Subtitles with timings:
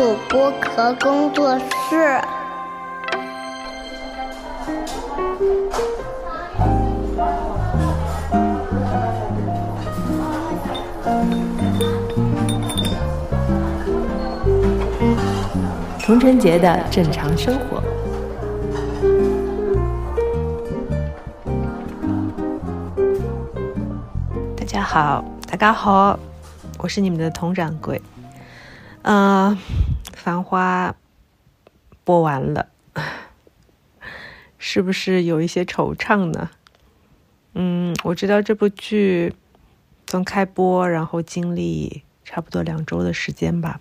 [0.00, 2.18] 主播壳工作室。
[16.02, 17.82] 童晨节的正常生活。
[24.56, 26.18] 大家好，大家好，
[26.78, 28.00] 我是你们的佟掌柜。
[29.02, 29.56] 嗯、
[30.20, 30.94] 繁花
[32.04, 32.68] 播完了，
[34.58, 36.50] 是不是有一些惆怅呢？
[37.54, 39.34] 嗯，我知道这部剧
[40.06, 43.80] 从开播，然后经历差不多两周的时间吧。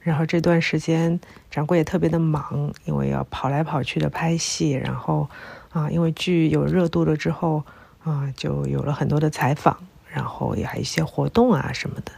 [0.00, 1.20] 然后这段时间，
[1.50, 5.28] 掌柜也特别的忙，因为要跑来跑去的拍戏，然后
[5.72, 7.62] 啊，因为剧有热度了之后
[8.02, 9.76] 啊，就有了很多的采访，
[10.08, 12.12] 然后也还有一些活动啊什么的。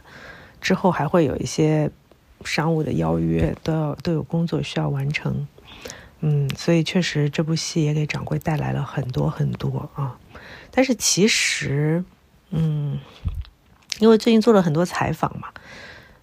[0.61, 1.91] 之后还会有一些
[2.43, 5.47] 商务的邀约，都要都有工作需要完成。
[6.21, 10.17] 嗯，所以确实这部戏也给掌柜带来了很多很多啊。
[10.71, 12.03] 但是其实，
[12.49, 12.99] 嗯，
[13.99, 15.47] 因为最近做了很多采访嘛。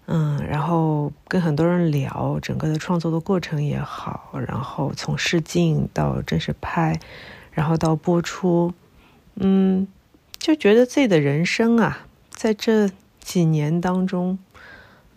[0.09, 7.01] 嗯，然后跟很多人聊整个的创作的过程也好，然后从试镜到正式拍，
[7.51, 8.73] 然后到播出，
[9.35, 9.89] 嗯，
[10.39, 12.89] 就觉得自己的人生啊，在这
[13.19, 14.39] 几年当中，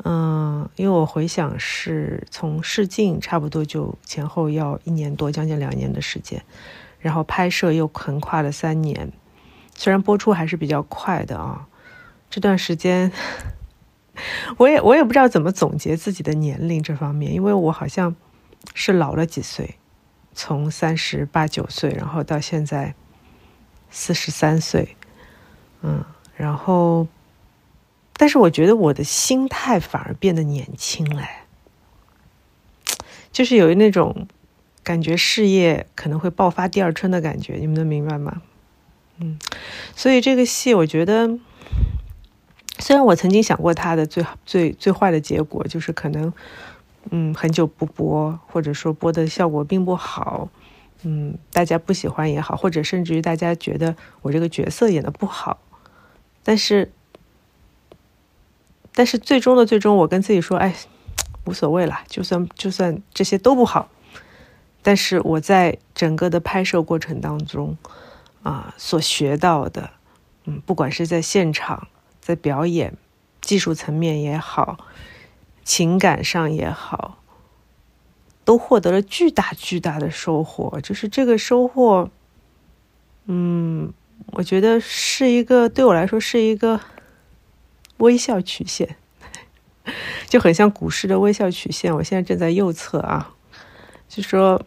[0.04, 6.42] 嗯，因为我回想是从试镜差不多就前后要一年多，将近两年的时间，
[7.00, 9.12] 然后拍摄又横跨了三年，
[9.76, 11.68] 虽然播出还是比较快的啊，
[12.30, 13.12] 这段时间。
[14.58, 18.14] 我也我也不知道怎么总结自己的年龄这方面，因为我好像
[18.74, 19.76] 是老了几岁，
[20.34, 22.94] 从三十八九岁，然后到现在
[23.90, 24.98] 四十三岁，
[25.84, 26.04] 嗯，
[26.36, 27.08] 然后，
[28.20, 31.24] 但是我觉得我的心态反而变得年轻了，
[33.32, 34.28] 就是有那种
[34.84, 38.42] 感觉事业可能会爆发第二春的感觉，你们能明白吗？
[39.20, 39.40] 嗯，
[39.96, 41.40] 所以这个戏我觉得。
[42.82, 46.32] 虽然我曾经想过它的最最最坏的结果就是可能，
[47.12, 50.50] 嗯，很久不播，或者说播的效果并不好，
[51.04, 55.60] 嗯，大家不喜欢也好，或者甚至于大家觉得我这个角色演的不好，
[56.42, 56.90] 但是，
[58.94, 60.76] 但是最终的最终，我跟自己说，哎，
[61.46, 63.90] 无所谓了，就算就算这些都不好，
[64.82, 67.78] 但是我在整个的拍摄过程当中，
[68.44, 69.92] 啊，所学到的，
[70.46, 71.88] 嗯，不管是在现场。
[72.22, 72.96] 在表演
[73.42, 74.78] 技术层面也好，
[75.64, 77.18] 情感上也好，
[78.46, 80.80] 都获得了巨大巨大的收获。
[80.82, 82.12] 就是这个收获，
[83.26, 83.92] 嗯，
[84.34, 86.80] 我觉得是一个对我来说是一个
[88.00, 88.98] 微笑曲线，
[90.28, 91.96] 就很像股市的微笑曲线。
[91.96, 93.34] 我现在正在右侧啊，
[94.10, 94.62] 就说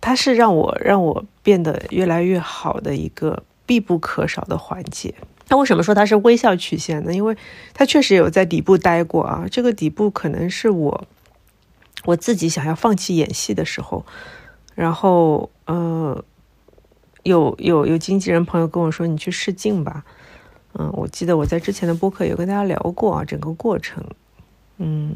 [0.00, 5.14] 它是让我让我变得越来越好的一个必不可少的环节。
[5.48, 7.12] 那为什么说它是微笑曲线呢？
[7.12, 7.36] 因为
[7.74, 9.46] 它确实有在底部待过啊。
[9.50, 11.06] 这个底部可能是我
[12.04, 14.06] 我自己想要放弃演戏的时候，
[14.74, 16.24] 然后呃，
[17.24, 20.04] 有有有经纪人朋友跟我说：“你去试镜吧。”
[20.74, 24.04] 嗯，我记得我在之前的播客有跟大家聊过啊，整个过程。
[24.78, 25.14] 嗯，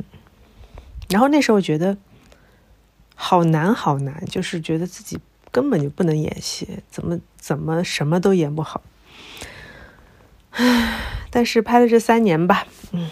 [1.09, 1.97] 然后那时候觉得
[3.15, 5.19] 好难好难，就是觉得自己
[5.51, 8.83] 根本就不能演戏，怎么怎么什么都演不好。
[10.51, 11.01] 唉，
[11.31, 13.09] 但是拍了这三年吧，嗯，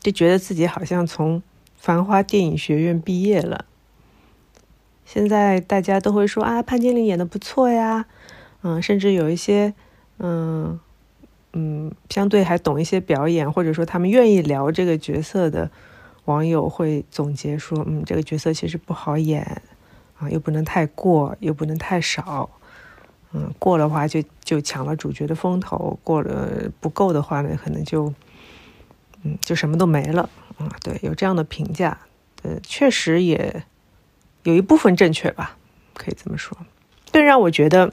[0.00, 1.42] 就觉得自己好像从
[1.76, 3.64] 繁花电影学院毕业了。
[5.04, 8.06] 现在大家都会说啊，潘金莲演的不错呀，
[8.62, 9.74] 嗯，甚至有一些，
[10.22, 10.80] 嗯
[11.52, 15.70] 嗯，相对还懂一些表演，或者说他们愿意聊这个角色的
[16.24, 19.60] 网友会总结说，嗯，这个角色其实不好演，
[20.18, 22.48] 啊，又不能太过，又不能太少。
[23.32, 28.12] 嗯，过的话就就抢了主角的风头，过了不够的话呢，可能就，
[29.22, 30.68] 嗯，就什么都没了啊。
[30.82, 31.98] 对，有这样的评价，
[32.42, 33.64] 呃，确实也
[34.44, 35.56] 有一部分正确吧，
[35.94, 36.56] 可以这么说。
[37.10, 37.92] 更让我觉得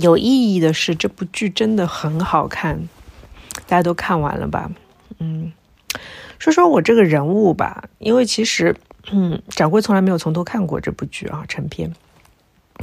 [0.00, 2.88] 有意义的是，这部剧真的很好看，
[3.66, 4.70] 大家都看完了吧？
[5.18, 5.52] 嗯，
[6.38, 8.76] 说说我这个人物吧，因为其实，
[9.10, 11.92] 嗯，掌柜从来没有从头看过这部剧啊，成片。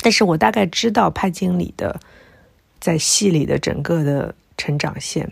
[0.04, 2.00] 但是我大概知道潘经理的
[2.82, 5.32] 在戏里的整个的成长线，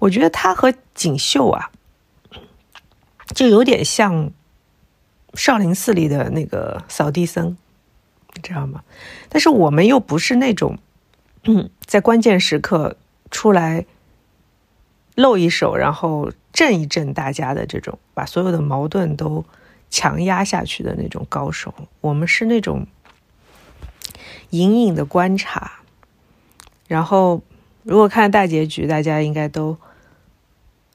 [0.00, 1.70] 我觉得他和锦绣啊，
[3.34, 4.32] 就有点像
[5.34, 7.56] 少林寺里的那个扫地僧，
[8.36, 8.82] 你知道吗？
[9.28, 10.78] 但是我们又不是那种，
[11.84, 12.96] 在关键时刻
[13.30, 13.86] 出来
[15.14, 19.44] 露一手，然后震一震大家的这种，把所有的矛盾都
[19.90, 21.74] 强压下去的那种高手。
[22.00, 22.86] 我们是那种
[24.50, 25.80] 隐隐的观察。
[26.86, 27.42] 然后，
[27.82, 29.76] 如果看大结局，大家应该都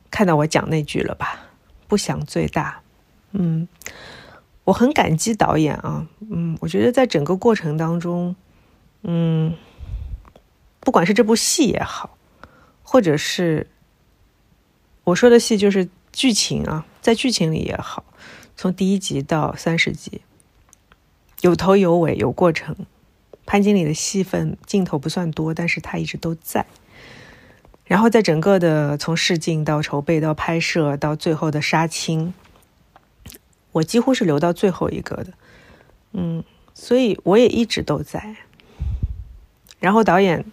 [0.10, 1.40] 看到我讲那句了吧？
[1.88, 2.80] 不想最大。
[3.34, 3.68] 嗯，
[4.64, 6.08] 我很感激导演啊。
[6.30, 8.36] 嗯，我觉得在整个过程当中，
[9.04, 9.56] 嗯，
[10.80, 12.18] 不管是这部戏也好，
[12.84, 13.68] 或者是
[15.04, 18.04] 我说的戏就是剧情啊，在剧情里也好，
[18.56, 20.22] 从第一集到三十集，
[21.42, 22.76] 有头有尾，有过程。
[23.44, 26.66] 潘经理的戏份镜头不算多，但是他一直都在。
[27.84, 32.34] 然后在整个的从试镜到筹备到拍摄到最后的杀青，
[33.72, 35.34] 我几乎是留到最后一个的，
[36.14, 38.36] 嗯，所以我也一直都在。
[39.80, 40.46] 然后导演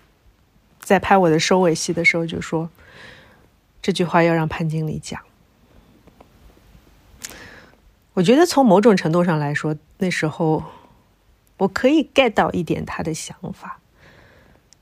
[0.81, 2.71] 在拍我的收尾戏的时候就说
[3.83, 5.21] ：“这句话要让潘经理讲。”
[8.15, 10.65] 我觉得从某种程度上来说，那时候。
[11.59, 13.81] 我可以 get 到一点他的想法，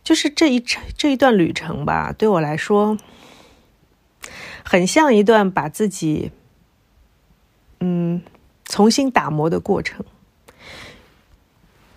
[0.04, 2.98] 就是这一这一段旅程吧，对我来说，
[4.62, 6.32] 很像一段把自己，
[7.81, 8.23] 嗯，
[8.64, 10.05] 重新打磨的过程。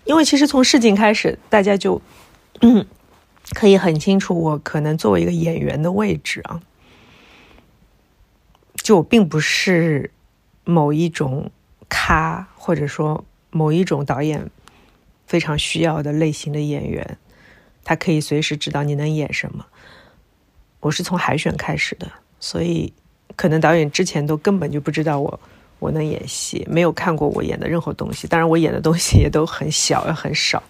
[0.04, 2.00] 因为其实从试镜开始，大家就
[3.54, 6.60] 可以很清楚，我可能作为一个演员的位置啊，
[8.74, 10.10] 就我并不是
[10.64, 11.50] 某一种
[11.88, 14.50] 咖，或者说某一种导演。
[15.26, 17.16] 非常需要的类型的演员，
[17.84, 19.64] 他可以随时知道你能演什么。
[20.80, 22.10] 我是从海选开始的，
[22.40, 22.92] 所以
[23.36, 25.40] 可能导演之前都根本就不知道我
[25.80, 28.28] 我能演戏，没有看过我演的任何东西。
[28.28, 30.62] 当然，我演的东西也都很小，也很少。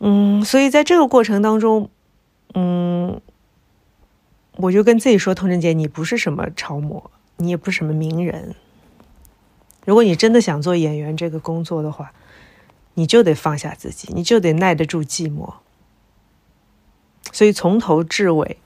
[0.00, 1.88] 嗯，所以在这个过程当中，
[2.54, 3.20] 嗯，
[4.56, 8.56] 我就跟自己说：“童真姐，你不是什么超模，你也不是什么名人。
[9.84, 12.10] 如果你真的想做演员这个工作的话。”
[12.96, 15.54] 你就得放下自己，你就得耐得住寂寞。
[17.32, 18.56] 所以从头至尾，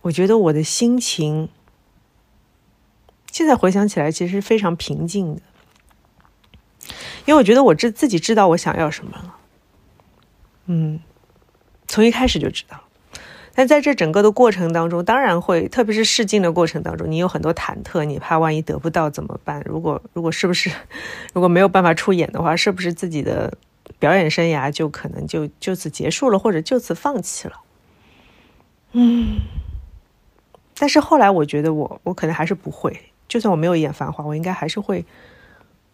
[0.00, 1.50] 我觉得我的心情
[3.30, 5.42] 现在回想起来其实非常平静的，
[7.26, 9.36] 因为我觉得我知自己知道我想要什么了。
[10.66, 11.00] 嗯，
[11.86, 12.80] 从一开始就知道。
[13.54, 19.60] 但在这整个的过程当中，当然会，特别是试镜的过程当中，你有很多忐忑，你怕万一得不到怎么办？
[19.66, 20.70] 如果如果是不是
[21.34, 23.52] 如果没有办法出演的话，是不是自己的
[23.98, 27.60] 表演生涯就可能就就此结束了，或者就此放弃了？
[28.92, 29.40] 嗯，
[30.78, 35.04] 但是后来我觉得我我可能还是不会，就算我没有演《繁华》，我应该还是会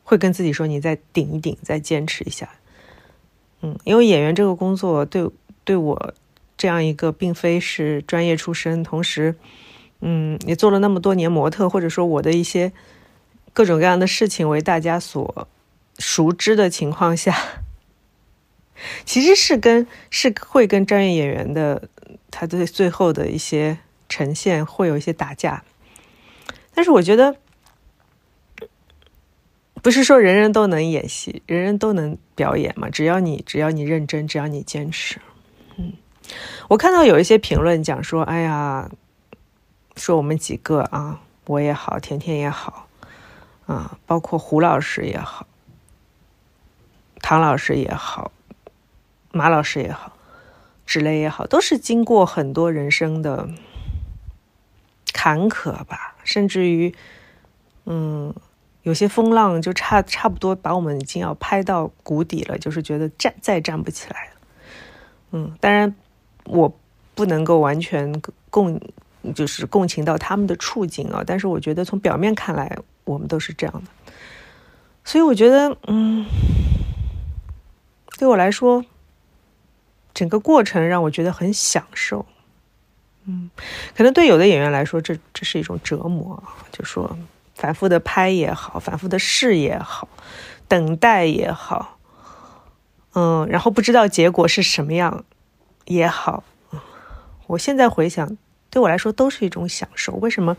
[0.04, 2.48] 会跟自己说，你再顶一顶，再坚持一下。
[3.60, 5.28] 嗯，因为演员这个工作对
[5.64, 6.14] 对我。
[6.56, 9.34] 这样一个并非是专业出身，同时，
[10.00, 12.72] 嗯，也做了那么多年模特，或者说我的一些
[13.52, 15.48] 各种各样的事情为大家所
[15.98, 17.36] 熟知的情况下，
[19.04, 21.88] 其实是跟是会跟专业演员的
[22.30, 23.78] 他的最后的一些
[24.08, 25.64] 呈现会有一些打架。
[26.74, 27.36] 但是我觉得，
[29.82, 32.88] 不是说人人都能演戏，人人都能表演嘛？
[32.90, 35.20] 只要你只要你认真，只要你坚持，
[35.76, 35.92] 嗯。
[36.68, 38.90] 我看到有一些评论讲说：“哎呀，
[39.96, 42.88] 说我们几个啊，我也好，甜甜也好，
[43.66, 45.46] 啊，包括胡老师也好，
[47.20, 48.32] 唐老师也好，
[49.32, 50.16] 马老师也好，
[50.86, 53.46] 之类也好，都是经过很多人生的
[55.12, 56.92] 坎坷吧，甚至于，
[57.86, 58.34] 嗯，
[58.82, 64.30] 有些风浪就差差不多把我们已经要拍到谷底了，就是觉得站再站不起来了。
[65.30, 65.94] 嗯，当然。”
[66.46, 66.70] 我
[67.14, 68.78] 不能够完全共，
[69.34, 71.24] 就是共情到他们的处境啊。
[71.26, 74.12] 但是我觉得从表面看来，我们都是这样的。
[75.04, 76.26] 所以我觉得，嗯，
[78.18, 78.84] 对我来说，
[80.12, 82.26] 整个过程让我觉得很享受。
[83.26, 83.50] 嗯，
[83.96, 86.42] 可能对有的演员来说，这这是一种折磨。
[86.70, 87.16] 就说
[87.54, 90.08] 反复的拍也好，反复的试也好，
[90.68, 91.98] 等待也好，
[93.14, 95.24] 嗯，然后不知道结果是什么样。
[95.86, 96.42] 也好，
[97.46, 98.38] 我现在回想，
[98.70, 100.14] 对我来说都是一种享受。
[100.14, 100.56] 为什么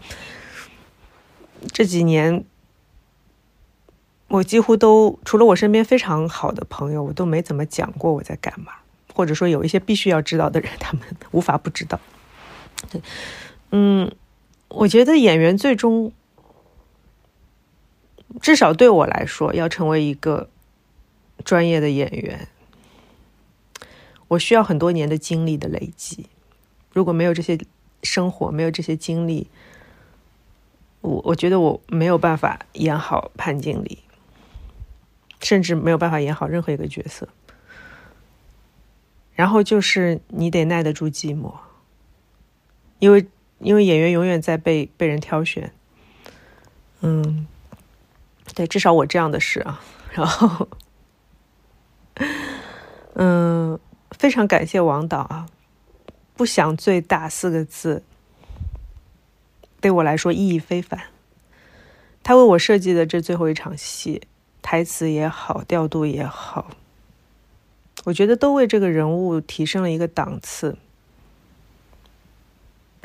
[1.74, 2.46] 这几年
[4.28, 8.72] 我几乎都除了我身边非常好的朋友，我都没怎么讲过我在干嘛，
[9.16, 12.00] 或者说有一些必须要知道的人，他们无法不知道。
[13.72, 14.12] 嗯，
[14.70, 16.12] 我觉得演员最终
[18.42, 20.50] 至少对我来说，要成为一个
[21.44, 22.48] 专业的演员。
[24.28, 26.28] 我需要很多年的经历的累积，
[26.92, 27.60] 如果没有这些
[28.02, 29.48] 生活，没有这些经历，
[31.02, 34.00] 我我觉得我没有办法演好潘经理，
[35.42, 37.28] 甚至没有办法演好任何一个角色。
[39.36, 41.54] 然后就是你得耐得住寂寞，
[43.00, 43.28] 因为
[43.60, 45.72] 因为演员永远在被被人挑选。
[47.02, 47.46] 嗯，
[48.54, 49.82] 对，至少我这样的是啊。
[50.12, 50.68] 然后，
[53.14, 53.80] 嗯，
[54.12, 55.48] 非常感谢王导啊
[56.36, 58.02] ，“不想最大”四个字
[59.82, 61.00] 对我来说意义非凡。
[62.24, 64.22] 他为我设计的这最后一场戏，
[64.62, 66.72] 台词也好，调度也好。
[68.06, 70.78] 我觉得都为这个人物提升了一个档次，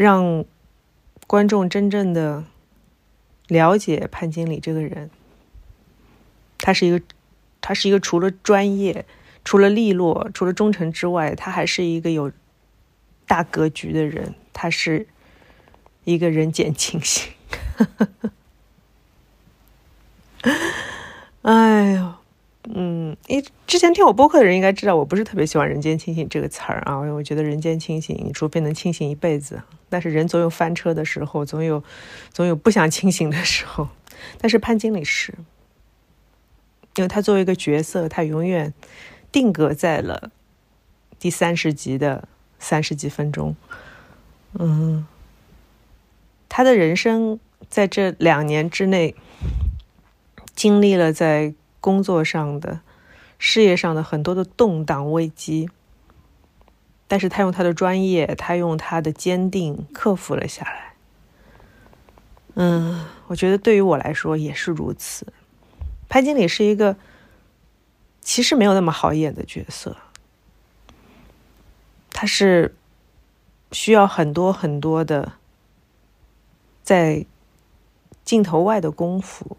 [0.00, 0.46] 让
[1.26, 2.44] 观众真正的
[3.48, 5.10] 了解潘经理这个人。
[6.56, 7.02] 他是一个，
[7.60, 9.04] 他是一个除了专业、
[9.44, 12.32] 除了利落、除了忠诚之外，他还是一个有
[13.26, 14.34] 大格局的人。
[14.54, 15.06] 他是
[16.04, 17.30] 一个人间清醒。
[21.42, 22.19] 哎呦。
[22.64, 31.82] 嗯，因之前听我播客的人应该知道，我不是特别喜欢“人间清醒”这个词儿啊，因为我觉得人间清醒，你除非能清醒一辈子，但是人总有翻车的时候，总有
[32.30, 33.88] 总有不想清醒的时候。
[34.38, 35.32] 但是潘经理是，
[36.96, 38.74] 因为他作为一个角色，他永远
[39.32, 40.30] 定格在了
[41.18, 43.56] 第三十集的三十几分钟。
[44.58, 45.06] 嗯，
[46.50, 47.40] 他的人生
[47.70, 49.14] 在这两年之内
[50.54, 51.54] 经历了在。
[51.80, 52.80] 工作上的、
[53.38, 55.70] 事业上的很多的动荡危机，
[57.08, 60.94] 但是他用他的专业，他用他的坚定克服了下来。
[62.54, 65.32] 嗯，我觉得对于我来说也是如此。
[66.08, 66.96] 潘经理是一个
[68.20, 69.96] 其实没有那么好演的角色，
[72.10, 72.74] 他是
[73.72, 75.32] 需要很多很多的
[76.82, 77.24] 在
[78.24, 79.56] 镜头外的功夫。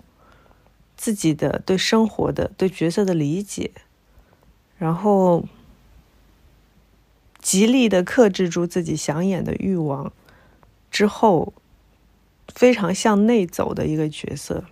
[1.02, 3.72] 自己的对生活的、对角色的理解，
[4.78, 5.44] 然后
[7.42, 10.14] 极力的克制住自己想演的欲望，
[10.92, 11.56] 之后
[12.54, 14.64] 非常向内走的一个角色。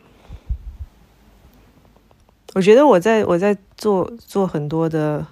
[2.54, 5.26] 我觉得我在我在做做很多的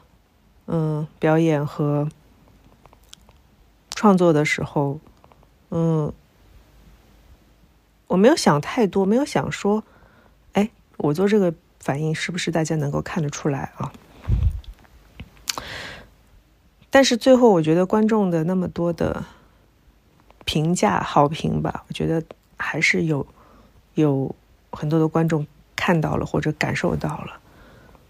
[0.65, 2.09] 嗯表演和
[3.91, 4.99] 创作的时候，
[5.69, 6.11] 嗯，
[8.07, 9.83] 我没有想太多，没有想说。
[10.97, 13.91] 我做这个反应是不是大家能够看得出来啊？
[16.89, 19.25] 但是最后，我觉得观众的那么多的
[20.45, 22.23] 评价、好评吧，我觉得
[22.57, 23.27] 还是有
[23.93, 24.33] 有
[24.71, 27.39] 很多的观众看到了或者感受到了。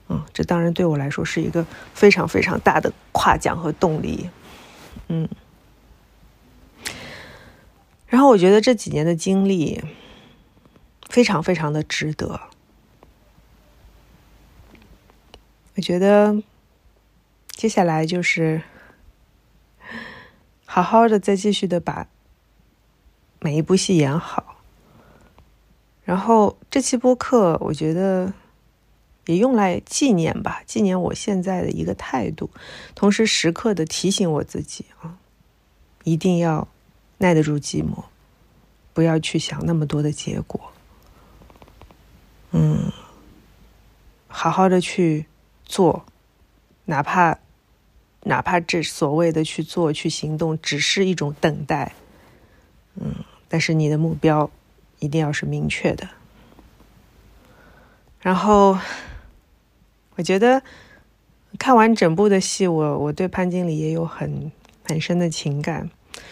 [0.10, 4.29] 嗯，这当然对我来说是一个非常非常大的夸奖和动力。
[5.10, 5.27] 嗯，
[8.08, 9.84] 然后我觉得这几年的经历
[11.10, 12.39] 非常非常的值得。
[15.77, 16.36] 我觉得
[17.50, 18.63] 接下来就是
[20.65, 22.07] 好好的再继续的把
[23.39, 24.63] 每一部戏演好，
[26.03, 28.34] 然后这期播客我觉得
[29.27, 32.50] 也用来纪念吧，纪念我现在的一个态度，
[32.96, 35.19] 同时时刻的提醒我自己啊，
[36.03, 36.67] 一定要
[37.19, 38.05] 耐得住寂寞，
[38.96, 40.60] 不要去想那么多的结果，
[42.50, 42.91] 嗯，
[44.27, 45.27] 好好的去。
[45.68, 46.06] 做，
[46.86, 47.38] 哪怕
[48.24, 51.94] 哪怕这所谓的去做、去行动，只是一种等待，
[52.96, 53.14] 嗯，
[53.50, 54.50] 但是你的目标
[55.00, 56.08] 一定要是明确的。
[58.22, 58.78] 然后，
[60.16, 60.64] 我觉得
[61.60, 64.52] 看完整部的戏，我我对潘经理也有很
[64.86, 65.90] 很深的情感。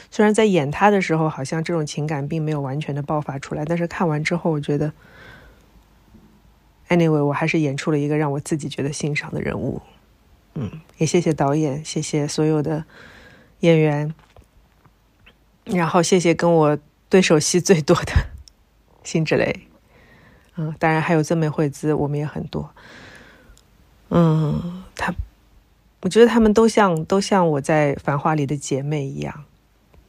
[0.09, 4.93] 虽然在演他的时候，好像这种情感并没有完全的爆发出来，但是看完之后，我觉得。
[6.87, 9.81] Anyway，我还是演出了一个让我自己觉得欣赏的人物，
[10.53, 12.85] 嗯，也谢谢导演，谢谢所有的
[13.61, 14.13] 演员，
[15.63, 16.77] 然后谢谢跟我
[17.09, 18.13] 对手戏最多的
[19.03, 19.67] 辛芷蕾，
[20.57, 22.69] 嗯，当然还有曾美惠子，我们也很多，
[24.09, 25.11] 嗯，他，
[26.01, 29.43] 我觉得他们都像都像我在《繁花》里的姐妹一样，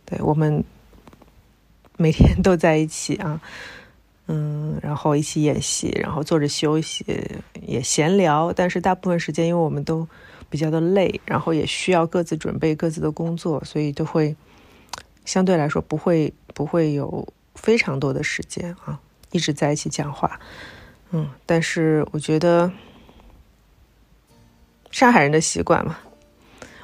[0.05, 0.63] 对我们
[1.97, 3.41] 每天都在一起啊。
[4.29, 7.05] 嗯，然后一起演戏，然后坐着休息，
[7.63, 8.53] 也闲聊。
[8.53, 10.07] 但是大部分时间，因为我们都
[10.51, 14.35] 比较的累，然后也需要各自准备各自的工作，所以都会
[15.25, 18.99] 相对来说不会不会有非常多的时间啊，
[19.31, 20.41] 一直在一起讲话。
[21.11, 22.73] 嗯，但是我觉得
[24.91, 25.97] 上海人的习惯嘛，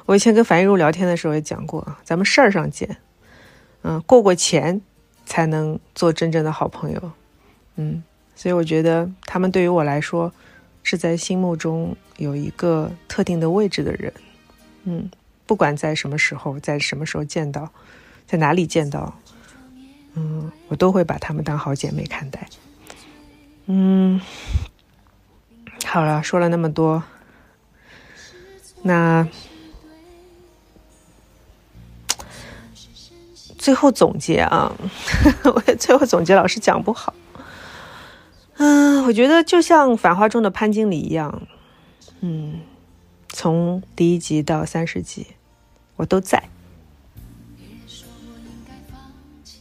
[0.05, 2.95] 我以前跟樊一茹聊天的时候也讲过啊，咱们事儿上见。
[3.81, 4.81] 嗯，过过钱
[5.25, 7.11] 才能做真正的好朋友。
[7.75, 8.03] 嗯，
[8.35, 10.31] 所以我觉得他们对于我来说
[10.83, 14.13] 是在心目中有一个特定的位置的人。
[14.83, 15.09] 嗯，
[15.45, 17.71] 不管在什么时候，在什么时候见到，
[18.27, 19.17] 在哪里见到，
[20.13, 22.47] 嗯，我都会把他们当好姐妹看待。
[23.65, 24.19] 嗯，
[25.85, 27.01] 好了，说了那么多，
[28.81, 29.27] 那
[33.57, 34.75] 最后总结啊，
[35.45, 37.13] 我最后总结老是讲不好。
[38.65, 41.41] 嗯，我觉得就像《繁花》中的潘经理一样，
[42.21, 42.61] 嗯，
[43.27, 45.27] 从第一集到三十集，
[45.97, 46.41] 我都在。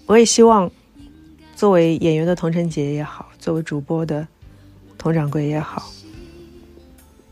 [0.06, 0.70] 我也希望，
[1.56, 4.24] 作为演员的童晨杰也好，作为主播的
[4.96, 5.90] 佟掌柜也好，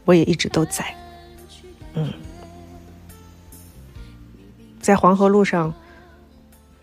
[0.05, 0.85] 我也一直都在。
[1.95, 2.13] 嗯，
[4.81, 5.73] 在黄河路上，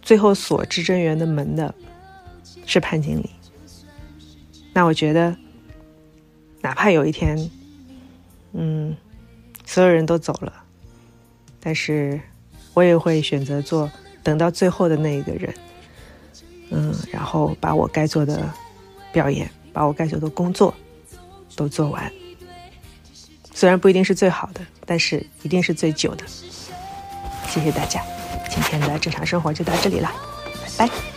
[0.02, 1.76] 最后锁至真园的门的
[2.66, 3.30] 是潘经理。
[4.78, 5.36] 那我觉得，
[6.62, 7.50] 哪怕有一天，
[8.54, 8.96] 嗯，
[9.66, 10.54] 所有人都走了，
[11.60, 12.22] 但是
[12.76, 13.90] 我也会选择做
[14.22, 15.52] 等到最后的那一个人，
[16.70, 18.48] 嗯，然后把我该做的
[19.12, 20.72] 表演，把我该做的工作
[21.56, 22.14] 都做完。
[23.56, 26.24] 虽然不一定是最好的，但是一定是最久的。
[27.48, 28.00] 谢谢大家，
[28.48, 30.12] 今天的正常生活就到这里了，
[30.78, 31.17] 拜拜。